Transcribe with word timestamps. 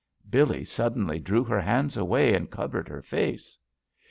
Billee 0.27 0.63
suddenly 0.65 1.19
drew 1.19 1.43
her 1.43 1.61
hands 1.61 1.95
away 1.95 2.33
and 2.33 2.49
cov 2.49 2.71
ered 2.71 2.87
her 2.87 3.03
face. 3.03 3.59